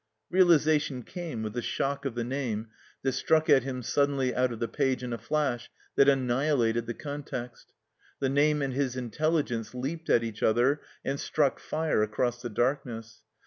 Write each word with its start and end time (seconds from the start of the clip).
Realization 0.31 1.03
came 1.03 1.43
with 1.43 1.53
the 1.53 1.61
shock 1.61 2.05
of 2.05 2.15
the 2.15 2.23
name 2.23 2.69
that 3.03 3.11
struck 3.11 3.51
at 3.51 3.61
him 3.61 3.83
suddenly 3.83 4.33
out 4.33 4.51
of 4.51 4.57
the 4.59 4.67
page 4.67 5.03
in 5.03 5.13
a 5.13 5.17
flash 5.19 5.69
that 5.95 6.09
annihilated 6.09 6.87
the 6.87 6.95
context. 6.95 7.71
Hie 8.19 8.29
name 8.29 8.63
and 8.63 8.73
his 8.73 8.95
intelligence 8.95 9.75
leaped 9.75 10.09
at 10.09 10.23
each 10.23 10.41
other 10.41 10.81
and 11.05 11.19
struck 11.19 11.59
fire 11.59 12.01
across 12.01 12.41
the 12.41 12.49
darkness. 12.49 13.21